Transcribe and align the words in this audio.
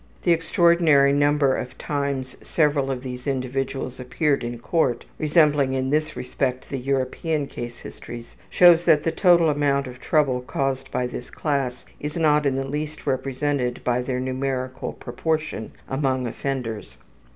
The 0.23 0.31
extraordinary 0.31 1.13
number 1.13 1.55
of 1.55 1.77
times 1.77 2.35
several 2.41 2.89
of 2.89 3.03
these 3.03 3.27
individuals 3.27 3.99
appeared 3.99 4.43
in 4.43 4.57
court 4.57 5.05
(resembling 5.19 5.73
in 5.73 5.91
this 5.91 6.15
respect 6.15 6.69
the 6.71 6.79
European 6.79 7.45
case 7.45 7.77
histories) 7.77 8.35
shows 8.49 8.83
that 8.85 9.03
the 9.03 9.11
total 9.11 9.47
amount 9.47 9.85
of 9.85 9.99
trouble 9.99 10.41
caused 10.41 10.89
by 10.89 11.05
this 11.05 11.29
class 11.29 11.85
is 11.99 12.15
not 12.17 12.47
in 12.47 12.55
the 12.55 12.67
least 12.67 13.05
represented 13.05 13.83
by 13.83 14.01
their 14.01 14.19
numerical 14.19 14.93
proportion 14.93 15.71
among 15.87 16.25
offenders. 16.25 16.97